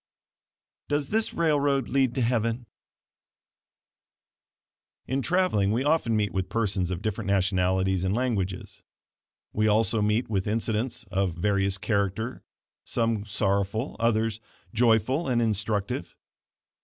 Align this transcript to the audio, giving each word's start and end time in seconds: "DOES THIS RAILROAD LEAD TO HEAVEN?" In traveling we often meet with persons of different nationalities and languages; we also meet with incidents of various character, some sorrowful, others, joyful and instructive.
"DOES 0.87 1.09
THIS 1.09 1.31
RAILROAD 1.35 1.87
LEAD 1.87 2.15
TO 2.15 2.21
HEAVEN?" 2.23 2.65
In 5.05 5.21
traveling 5.21 5.71
we 5.71 5.83
often 5.83 6.15
meet 6.17 6.31
with 6.33 6.49
persons 6.49 6.89
of 6.89 7.03
different 7.03 7.27
nationalities 7.27 8.03
and 8.03 8.15
languages; 8.15 8.81
we 9.53 9.67
also 9.67 10.01
meet 10.01 10.27
with 10.27 10.47
incidents 10.47 11.03
of 11.11 11.35
various 11.35 11.77
character, 11.77 12.41
some 12.83 13.25
sorrowful, 13.27 13.95
others, 13.99 14.39
joyful 14.73 15.27
and 15.27 15.39
instructive. 15.39 16.15